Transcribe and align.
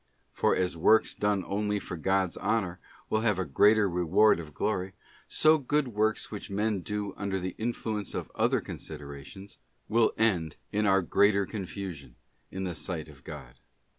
For 0.33 0.55
as 0.55 0.75
works 0.75 1.13
done 1.13 1.43
only 1.45 1.77
for 1.77 1.95
God's 1.95 2.35
honour 2.37 2.79
will 3.11 3.21
have 3.21 3.37
a 3.37 3.45
greater 3.45 3.87
reward 3.87 4.39
of 4.39 4.51
glory, 4.51 4.93
so 5.27 5.59
good 5.59 5.89
works 5.89 6.31
which 6.31 6.49
men 6.49 6.79
do 6.81 7.13
under 7.17 7.37
the 7.39 7.53
influence 7.59 8.15
of 8.15 8.31
other 8.33 8.61
considerations, 8.61 9.59
will 9.87 10.11
end 10.17 10.55
in 10.71 10.87
our 10.87 11.03
greater 11.03 11.45
confusion 11.45 12.15
in 12.49 12.63
the 12.63 12.73
sight 12.73 13.09
of 13.09 13.23
God. 13.23 13.59